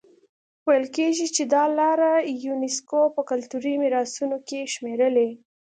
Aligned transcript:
ویل 0.67 0.85
کېږي 0.95 1.27
چې 1.35 1.43
دا 1.53 1.63
لاره 1.79 2.11
یونیسکو 2.45 3.01
په 3.15 3.21
کلتوري 3.29 3.73
میراثونو 3.81 4.37
کې 4.47 4.59
شمېرلي. 4.73 5.29